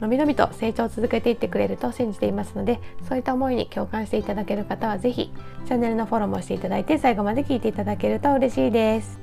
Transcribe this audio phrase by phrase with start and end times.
[0.00, 5.32] のびのびと成長を続けていってくれると信じていますのでそういった思いに共感していただける方は是非
[5.64, 9.20] チャンネルのフォローもしていただいて最後まで聞いていただけると嬉しいです。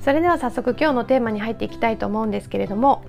[0.00, 3.04] それでは早速今日のテーマに入っていきたいと思うんですけれども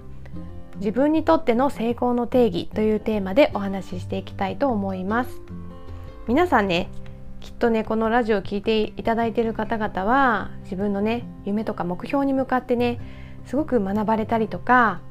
[0.78, 5.42] 自分にとっての成功の定義というテーマでお話ししていきたいと思います。
[6.28, 6.90] 皆さんね
[7.42, 13.00] きっとねこのラジオを聴いていただいている方々は自分のね夢とか目標に向かってね
[13.46, 15.02] すごく学ばれたりとか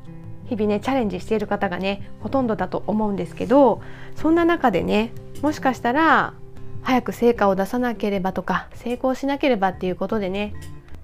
[0.46, 3.80] 日々ねチャレンジしている方がねほとんどだと思うんですけど
[4.16, 6.34] そんな中でねもしかしたら
[6.82, 10.54] 早く成果を出さなければとか成功しなければっていうことでね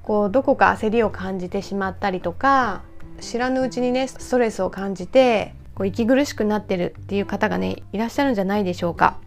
[0.03, 2.83] こうどこか焦りを感じてしまったりとか
[3.21, 9.19] 知らぬうちにねストレスを感じてこう息苦しくなってるっていう方がねいらっしゃるんじゃないでしょうか。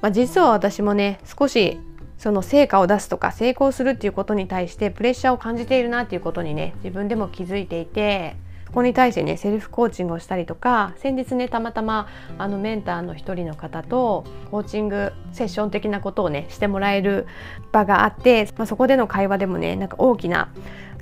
[0.00, 1.78] まあ、実は私もね少し
[2.18, 8.36] その成果を出すとか成功するっていうことに対してプレッシャーを感じているなっていうことにね自分でも気づいていて
[8.70, 12.06] ここに対してねセルフコーチングをしたりとか先日ねたまたま
[12.38, 17.26] あのメンターの一人の方とコーチングセッション的なことをねしてもらえる
[17.72, 20.52] 場があって、まあ、そこでの会話でもねなんか大きな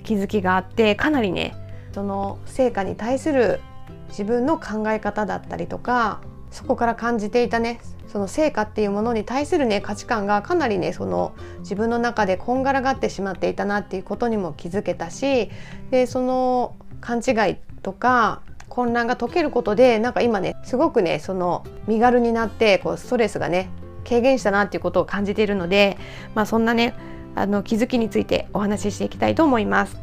[0.02, 1.54] 気づきがあってかなりね
[1.92, 3.60] その成果に対する
[4.08, 15.50] 自分の考え方だったりとかそこから感じていたねその成果っていうものに対するね価値観がかなりねその自分の中でこんがらがってしまっていたなっていうことにも気づけたし
[15.90, 23.70] でその勘違いとか混乱が解けることでなんか今ねすごくねその身軽になってこうストレスがね
[24.08, 25.98] 軽減したなっていうことを感じているので、
[26.34, 26.94] まあ、そんなね
[27.34, 29.96] あの気づきについてお話ししていきたいと思います。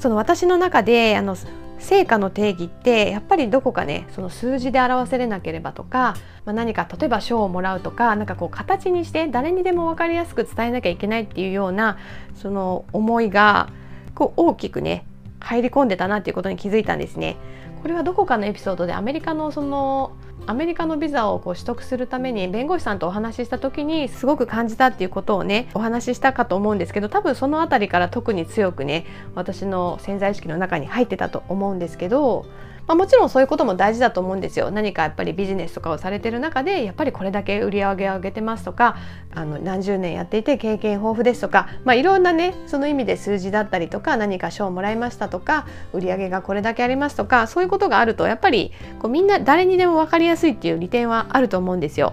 [0.00, 1.36] その私の中であの
[1.78, 11.98] 成果の定義ってやっぱりどこかねその数字で表せれなければとか、まあ、何か例えば賞をもらうとか何かこう形にして誰にでも分かりやすく伝えなきゃいけないっていうような
[12.36, 13.68] その思いが
[14.14, 15.04] こう大きくね
[15.42, 17.36] 入り込んでたなっていうことに気づいたんですね。
[17.82, 20.12] これはどこかのエピソードでアメリカのその
[20.46, 32.46] アメリカのビザをこう取得するために弁護士さんとお話しした時にすごく感じたっていうことをねお話ししたかと思うんですけど多分その辺りから特に強くね私の潜在意識の中に入ってたと思うんですけど
[32.86, 38.96] まあ、もちろんそういうことも大事だと思うんですよ何かやっぱりビジネスとかをされてる中でやっぱりこれだけ売り上げを上げてますとか
[39.34, 52.12] あの何十年やっていて経験豊富ですとか、まあ、いろんなねその意味で数字だったりとか何か賞をもらいましたとか売り上げがこれだけありますとかそういうことがあるとやっぱりこうみんな誰にでも分かりやすいっていう利点はあると思うんですよ。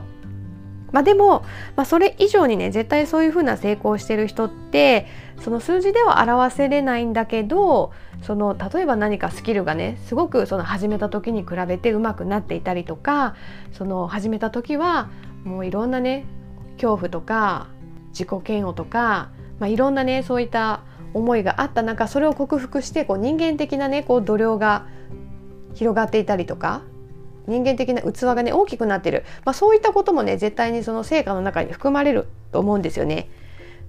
[0.92, 1.44] まあ、でも、
[1.76, 5.08] まあ、それ以上にね絶対そういうふうな成功してる人って
[5.42, 7.92] その数字では表せれないんだけど
[8.22, 13.36] その例えば何かスキルがねすごくその始めた時に比べて上手くなっていたりとか
[13.72, 15.10] その始めた時は
[15.44, 16.26] もういろんなね
[16.74, 17.68] 恐怖とか
[18.10, 19.30] 自己嫌悪とか、
[19.60, 20.82] まあ、いろんなねそういった
[21.14, 24.86] 思いがあった中それを克服してこう人間的なねこう度量が
[25.74, 26.82] 広がっていたりとか
[27.50, 33.30] 人間的な器がね大きくなってる、まあ、そういったこともね絶対にその成果の中に含まれると思うんですよね。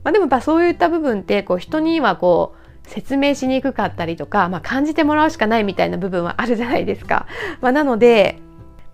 [0.02, 7.26] まあ、でもやっぱそういった部分ってこう人にはこう説明しにくかったりとか、まあ、感じてもらうしかないみたいな部分はあるじゃないですか。
[7.60, 8.38] まあ、なので、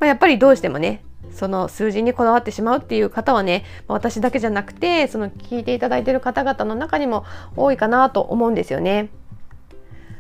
[0.01, 7.25] まあ、やっぱりどうしてもねその数字にこだわってしまうっていう方はね私だけじゃなくてその聞いていただいてる方々の中にも
[7.57, 9.11] 多いかなと思うんですよね。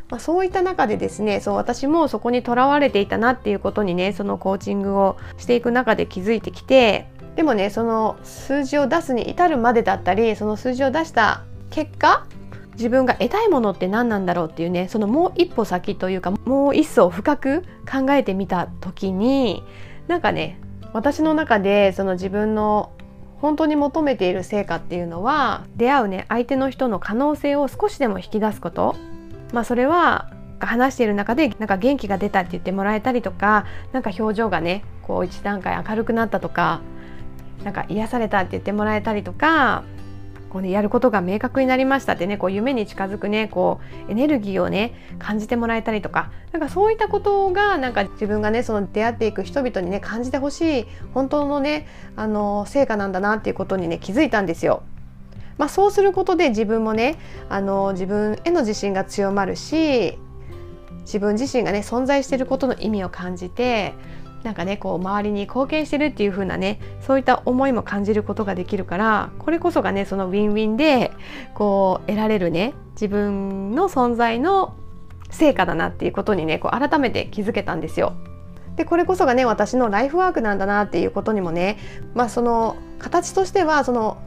[0.09, 12.27] まあ、そういった中でですねそう私もそこにとらわれていたなっていうことにねそのコーチングをしていく中で気づいてきてでもねその数字を出すに至るまでだったりその数字を出した結果
[12.75, 19.62] 自分が得たいものって何なんだろうっていうねそのもう一歩先というかもう一層深く考えてみた時に
[20.09, 20.60] なんかね
[20.92, 22.92] 私の中でその自分の
[23.41, 28.97] 本当に求めている成果っていうのは出会うね相手の人の可能性を少しでも引き出すこと。
[29.53, 36.81] まあそれは話している中でなんか元気が出たって言ってもらえたりとかなんか表情がねこう一段階明るくなったとか
[37.65, 39.84] なんか癒されたって言ってもらえたりとか
[40.51, 54.83] こう、ね、やることが明確になりましたってねこう夢に近づくねこうエネルギーをね感じてもらえたりとかなんかそういったことがなんか自分がねその出会っていく人々にね感じてほしい本当のねあの成果なんだなっていうことにね気づいたんですよ。
[55.58, 57.18] まあ、そうすることで自分もね
[57.48, 60.18] あの自分への自信が強まるし
[61.00, 63.94] 自分自身がね存在していることの意味を感じて
[64.42, 71.12] なんかねこう周りに貢献してるっていう風なねそういった思いも感じることができるからこれこそがねそのウィンウィンで
[71.54, 74.76] こう得られるね自分の存在の
[75.30, 78.14] 成果だなっていうことにねこう改めて気づけたんですよ。
[78.76, 81.78] でこれこそがね私のライフワークなんだなっていうことにもね
[82.14, 84.18] まあその形としてはその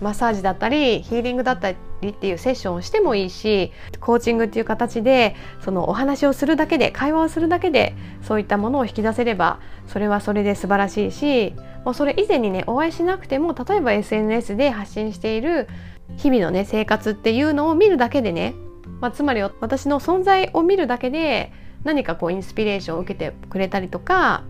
[0.00, 1.76] マッサージだったりヒーリングだったり
[2.08, 11.54] っていうセッションをしてもいいしコーチングっていう形でそのお話をするだけで会話をするだけでそういったものを引き出せればそれはそれで素晴らしいし
[11.84, 15.68] もうそれ以前にねお会いしなくても例えば SNS で発信している
[16.16, 18.54] 日々のね生活っていうのを見るだけでね、
[19.00, 21.52] まあ、つまり私の存在を見るだけで
[21.84, 24.44] 何かこうインスピレーションを受けてくれたりとか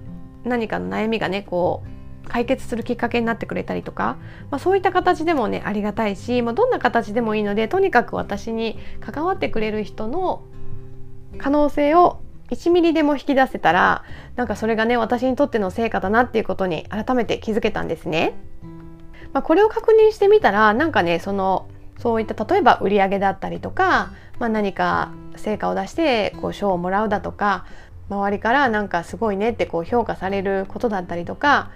[0.44, 1.97] 何かの悩みがねこう
[2.28, 4.16] 解決するきっかけになってくれたりとか、
[4.50, 10.42] まあ、そういった形でもねありがたいし、まあ、どんな形でもいいのでとにかく私に関わってくれる人の
[11.38, 12.20] 可能性を
[12.50, 14.04] 1ミリでも引き出せたら
[14.36, 18.34] なんかそれがね私にとっての成果だなっていうことに改めて気づけたんですね。
[19.32, 27.66] まあ、これを確認してみたらなんかねそのそういった例えば売り上げだったりとか、まあ、何か成果を出してこう賞をもらうだとか
[28.08, 31.70] 周りからなんかすごいねってこう評価されることだったりとか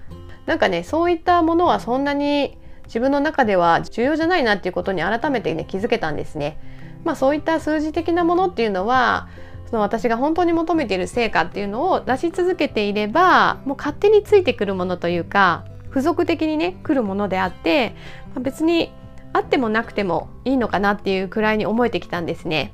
[0.46, 6.58] なんかねそういったものはそんなに自分の中では重要じゃないなっていうことに改めてね気づけたんですね。
[7.04, 9.28] まあ、そういった数字的なものっていうのは
[9.66, 17.96] その私が本当に求めている成果っていうのを出し続けていればもう勝手についてくるものというか付属的にね来るものであって、
[18.34, 18.92] まあ、別に
[19.32, 22.72] あってもなくてもいいのかなっていうくらいに思えてきたんですね。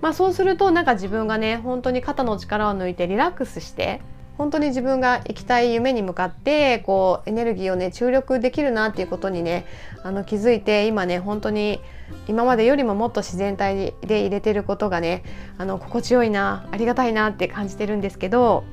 [0.00, 4.00] まあ、そうするとなんか自分がね本当に肩の力を抜いてリラックスして
[4.42, 9.66] 本当に自分が行きたい夢に向かってこうエネルギーをね注力できるなっていうことにね
[10.02, 11.78] あの気づいて今ね本当に
[12.26, 15.22] 今までよりももっと自然体で入れてることがね
[15.58, 18.64] あの心地よいなありがたいなって感じてるんですけど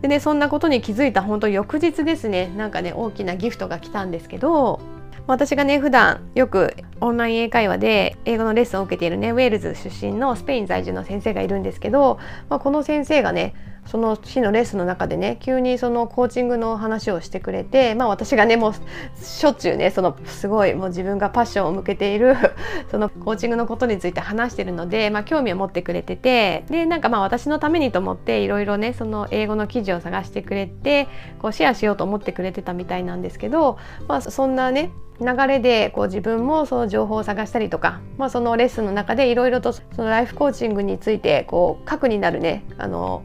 [0.00, 4.78] でねそんなことに気づいた本当翌日ですねなんかね大きなギフトが来たんですけど
[5.26, 13.54] 私がね普段よくオンライン英会話で英語のレッスンを受けているねウェールズ出身のスペイン在住の先生がいるんですけど、まあ、この先生がね
[13.86, 22.36] その日のレッスの中でね急にそのコーチングの話をしてくれて、まあ、私がねもうしょっちゅうねそのすごいもう自分がパッションを向けている
[22.90, 31.08] そのコーチングのことについて話してるので、まあ、興味を持ってくれててでなんかまあ私のためにと思っていろいろねその英語の記事を探してくれて
[31.40, 33.78] こうシェアしようと思ってくれてたみたいなんですけど、
[34.08, 34.90] まあ、そんなね
[35.20, 43.22] 流れでこう自分もその情報を探したりとか、まあ、そのレッスンの中でいろいろとそのライフコーチングについてこう核になるねあの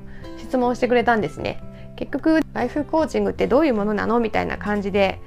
[0.51, 1.63] 質問してくれたんですね。
[1.95, 5.19] 結局ライフコーチングってどういうものなのみたいな感じで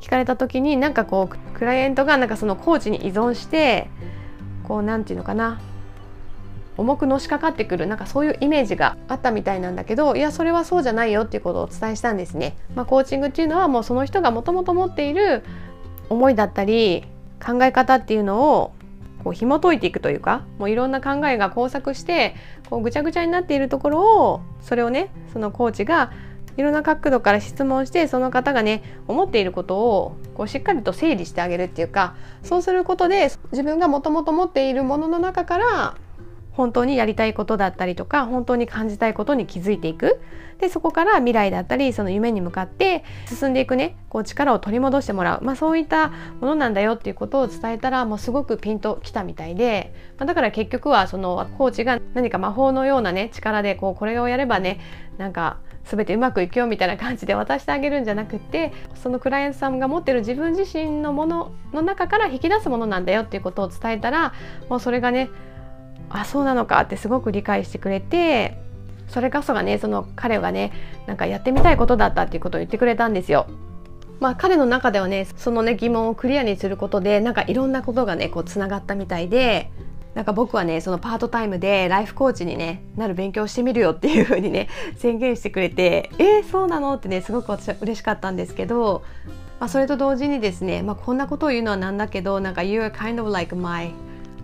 [0.00, 3.88] 聞かれた時になんかこうクライアントがなんかそのコーチに依存して
[4.64, 5.60] こう何て言うのかな
[6.76, 12.56] 重くのしかかってくるなんかそういうイメージがあったみたいなんだけどいやそれはそうじゃないよっていうことをお伝えしたんですね。
[12.74, 15.44] まあ、コーチングっていうのはもうその人がもともと持っている
[16.08, 17.04] 思いだったり
[17.44, 18.72] 考え方っていうのを
[19.22, 22.34] こう紐解いていくというかもういろんな考えが交錯して
[22.68, 26.12] こうぐちゃぐちゃになっているところをそれをねそのコーチが
[26.56, 35.94] いろんな角度から質問してその方がね思っていることをこうしっかりと整理してあげるっていうかそうすることで自分がもともと持っているものの中から
[36.52, 40.20] 本当にやりたいことだったりとか本当に感じたいことに気づいていく。
[40.58, 43.96] でそこから未来だったりその夢に向かって進んでいくね。
[44.08, 46.08] こう力を取り戻してもらう、まあ、そういった
[46.40, 54.80] ものなんだよっていうことを伝えたらもうすごくピンときたみたいで、まあ、だから結局はそのコーチが何か魔法のようなね力でこうこれをやればね
[55.16, 64.32] なんか全てうまくいくよみたいな感じで 渡してあげるんじゃなくてそのクライアントさんが持ってる自分自身のものの中から引き出すものなんだよっていうことを伝えたら
[64.68, 65.28] もうそれがね
[66.12, 68.58] あそうなのかってすごく理解してくれて
[69.08, 70.72] それこそがねその彼がね
[71.06, 73.46] なんかやってみたいことだったっていうことを言ってくれたんですよ。
[74.20, 79.72] まあ、彼の中ではねそのね疑問をクリアにすることでなんかいろんなことがねこうつながったみたいで
[80.14, 86.94] なんか僕はねそのパートタイムでライフコーチに、ね、なる勉強してみるよっていう風にね宣言してくれてえー、そうなの？
[86.94, 89.02] ってねすごく私は嬉しかったんですけど、
[89.58, 93.92] まあ、それと同時にですね、まあ、こんなことを言うのはなんだけどなんか You're kind of like my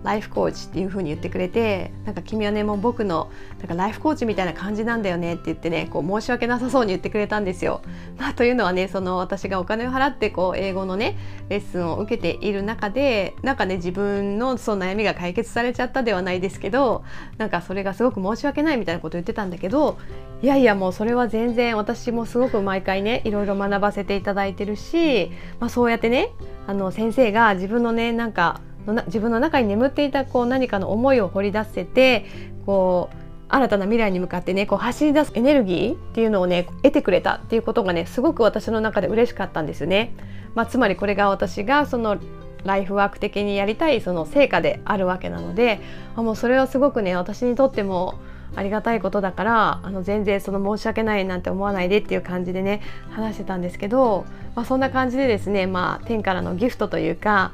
[0.04, 7.82] ライフコーチっていう風に言ってくれてなんか君はねもう僕のなんかライフコーチみたいな感じなんだよねって言ってねこう申し訳なさそうに言ってくれたんですよ。
[8.16, 11.16] まあ、というのはねその私がお金を払ってこう英語のね
[11.48, 17.04] レッスンを受けている中でなんかね自分のその悩みが解決されちゃったではないですけど
[17.36, 19.98] なんかそれがすごく申し訳ないみたいなことを言ってたんだけど
[20.42, 26.30] いやいやもうそれは全然私もすごく毎回ねいろいろ学ばせていただいてるし、まあ、そうやってね
[26.66, 28.60] あの先生が自分のねなんか
[29.06, 32.26] 自分の中に眠っていたこう何かの思いを掘り出せて
[32.66, 33.16] こう
[33.50, 40.14] 新たな未来に向かってねこう走り出すエネルギーっていうのをね得てくれたっていうことがねすごく私の中で嬉しかったんですね。
[40.54, 42.18] まあ、つまりこれが私がその
[42.64, 45.80] ライフワーク的にやりたいその成果であるわけなので
[46.16, 48.18] もうそれはすごくね私にとっても
[48.56, 54.24] ありがたいことだからあの全然その申し訳ないなんて思わないでっていう感じでね話してたんですけど、
[54.56, 57.52] まあ、そんな感じでですね、まあ、天からのギフトというか、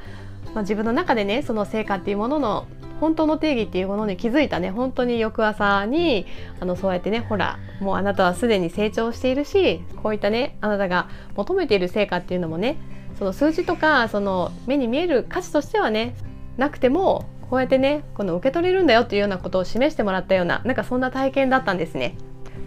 [0.55, 2.67] まあ、自分の中でねその成果っていうものの
[3.01, 6.27] 本当の定義っていうものに気づいたね本当に翌朝に
[6.61, 12.77] あのそうやってねほらもうあなたはすでに成長しているしこういったねあなたが求めている成果っていうのもね
[13.19, 16.15] その数字とかその目に見える価値としてはね
[16.57, 22.17] なくてもこうやってねこの受け取れるんだよっていうようなことを示してもらったようななんかそんな体験だったんですね。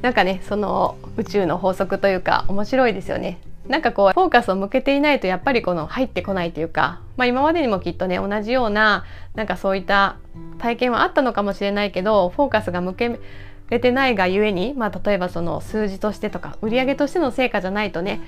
[0.02, 3.40] なんかねその宇宙の法則というか面白いですよね。
[3.68, 9.06] なんかこうフォーカスを向けていないとやっぱりこの入ってこないというか、まあ、今までにもきっとね同じような
[9.36, 10.18] なんかそういった
[10.58, 13.20] 体験はあったのかもしれないけどフォーカスが向け
[13.70, 18.22] れてないがゆえに、まあ、例えばその数字としてとか売上としての成果じゃないとね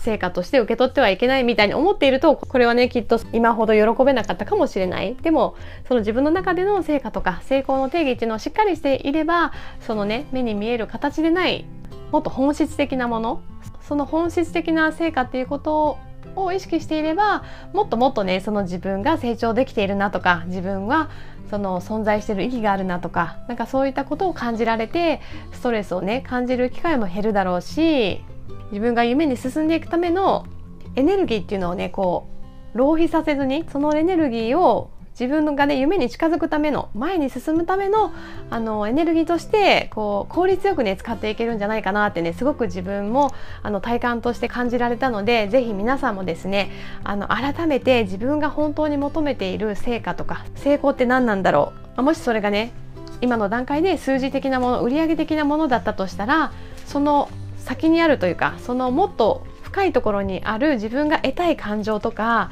[0.00, 5.14] 成果として受け取ってはいけないみたいに思っているとこれはねきっと今ほど喜べなかったかもしれない。
[5.14, 5.56] でも
[5.86, 11.66] その自分の中での成果とか成功の定義っていうのをしっかりしていればそのね目に見える形でない
[12.12, 13.42] もっと本質的なもの
[13.90, 15.98] その本質的な成果っていうこと
[16.36, 17.42] を意識していれば
[17.72, 21.10] もっともっとねその自分が成長できているなとか自分は
[21.50, 25.20] その存在してる意義があるなとかなんかそういったことを感じられて
[25.50, 28.22] ストレスをね感じる機会も減るだろうし
[28.70, 30.46] 自分が夢に進んでいくための
[30.94, 32.28] エネルギーっていうのをねこ
[32.72, 38.12] う浪費させずにそのエネルギーを自分がね夢に近づくための前に進むための
[38.48, 46.70] あのエネルギーとしてこう効率よくね使っていけるんじゃないかなってねすごく自分もあの体感として感じられたので是非皆さんもですね
[47.04, 52.02] あの改めて自分が本当に求めている成果とか成功って何なんだろう？
[52.02, 52.72] もしそれがね
[53.20, 56.52] 今の段階で数字的なもの売上的なものだったとしたら
[56.86, 62.50] その先にあるというかそのもっと深いところにある自分が得たい感情とか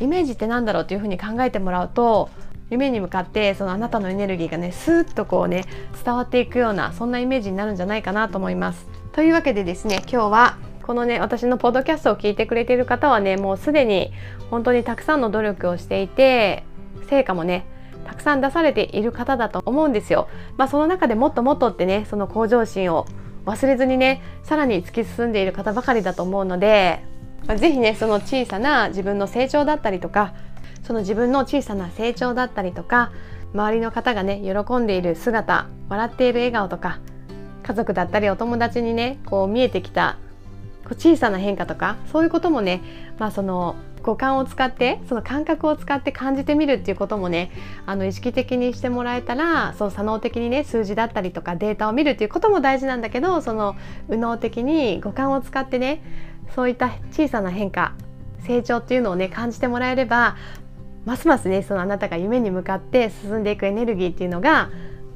[0.00, 2.28] イメージって何だろうというふうに考えてもらうと
[2.70, 5.64] 夢に向かってそのあなたのエネルギーがねスーッとこうね
[6.04, 8.86] 伝わっていくようなそんなイメージになるんじゃないかなと思います。
[9.12, 14.12] というわけでですね今日はこのね私のポッドキャストを聞いてくれている方はねもうすでに
[14.50, 16.64] 本当にたくさんの努力をしていて
[17.08, 17.66] 成果もね
[18.04, 20.28] たくさん出されている方だと思うんですよ。
[20.56, 23.06] まあ、その中でもっともっとってねその向上心を
[23.46, 27.04] 忘れずにねさらに突き進んでいる方ばかりだと思うので、
[27.46, 30.34] まあ、ぜひねその小さな自分の成長だったりとか
[30.82, 33.12] その自分の小さな成長だったりとか
[33.54, 37.00] 周りの方がね喜んでいる姿笑っている笑顔とか
[37.62, 40.18] 家族だったりお友達にねこう見えてきた
[40.98, 42.80] 小さな変化とかそういうこともね、
[43.18, 47.50] まあ、その五感を使ってその感覚を使って感じてみるっていうこともね
[47.86, 53.74] あの意識的にしてもらえたらその左脳的にね数字だったりとかデータを見るっていうことも大事なんだけどその
[54.08, 56.02] 右脳的に五感を使ってね
[56.54, 57.94] そういった小さな変化
[58.46, 60.36] 成長っていうのをね感じてもらえれば
[61.04, 64.70] ますますねそのあなたが夢に向かって進んでいくエネルギーっていうのが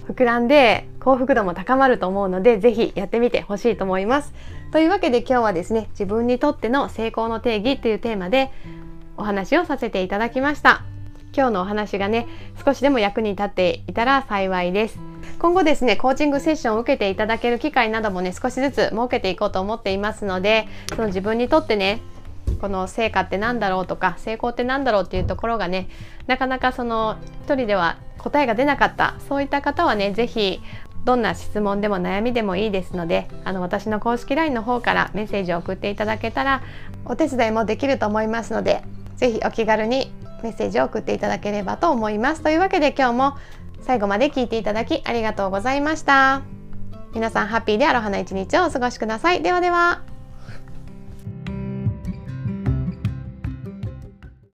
[0.06, 4.34] 膨らんで幸福度も高まると思うので是非やってみてほしいと思います。
[4.72, 8.50] というわけで今日はですね自分にとっての成功の定義というテーマで
[9.16, 10.84] お話をさせていただきました
[11.34, 12.28] 今日のお話がね
[12.64, 15.09] 少しでも役に立っていたら幸いです
[15.40, 22.02] 今後ですねコーチングセッションを受けていただける機会などもね少しずつ設けていこうと思っていますのでその自分にとってね
[22.60, 25.88] この成果って何だろうとか成功って何だろうっていうところがね
[26.26, 27.16] なかなかその
[27.46, 30.60] 一人では答えが出なかったそういった方はね是非
[31.06, 36.62] どんな質問でも悩みでもいいですのであの私の公式 LINE の方からメッセージを送っていただけたら
[37.06, 38.82] お手伝いもできると思いますので
[39.16, 42.42] ぜひお気軽にメッセージを送っていただければと思います。
[42.42, 43.36] というわけで今日も
[43.82, 46.42] 最後まで聞いていただきありがとうございました。
[47.12, 49.42] 皆さんハッピーでアロハな一日をお過ごしください。
[49.42, 50.09] ではでは。